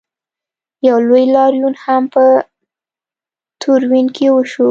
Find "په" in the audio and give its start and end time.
2.13-2.23